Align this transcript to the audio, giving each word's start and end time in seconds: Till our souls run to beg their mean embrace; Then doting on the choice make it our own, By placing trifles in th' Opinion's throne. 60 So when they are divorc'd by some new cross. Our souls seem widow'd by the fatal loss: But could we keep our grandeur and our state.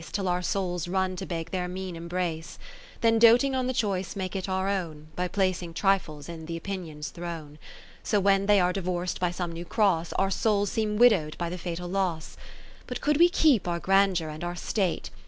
Till 0.11 0.27
our 0.27 0.41
souls 0.41 0.87
run 0.87 1.15
to 1.17 1.27
beg 1.27 1.51
their 1.51 1.67
mean 1.67 1.95
embrace; 1.95 2.57
Then 3.01 3.19
doting 3.19 3.53
on 3.53 3.67
the 3.67 3.71
choice 3.71 4.15
make 4.15 4.35
it 4.35 4.49
our 4.49 4.67
own, 4.67 5.09
By 5.15 5.27
placing 5.27 5.75
trifles 5.75 6.27
in 6.27 6.47
th' 6.47 6.57
Opinion's 6.57 7.09
throne. 7.09 7.59
60 7.99 7.99
So 8.09 8.19
when 8.19 8.47
they 8.47 8.59
are 8.59 8.73
divorc'd 8.73 9.19
by 9.19 9.29
some 9.29 9.51
new 9.51 9.63
cross. 9.63 10.11
Our 10.13 10.31
souls 10.31 10.71
seem 10.71 10.97
widow'd 10.97 11.37
by 11.37 11.49
the 11.51 11.57
fatal 11.59 11.87
loss: 11.87 12.35
But 12.87 12.99
could 12.99 13.17
we 13.17 13.29
keep 13.29 13.67
our 13.67 13.77
grandeur 13.79 14.29
and 14.29 14.43
our 14.43 14.55
state. 14.55 15.11